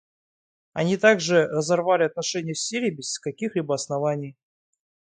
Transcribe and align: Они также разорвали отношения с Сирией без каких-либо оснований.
Они 0.73 0.97
также 0.97 1.45
разорвали 1.45 2.01
отношения 2.05 2.55
с 2.55 2.65
Сирией 2.65 2.91
без 2.95 3.19
каких-либо 3.19 3.75
оснований. 3.75 4.35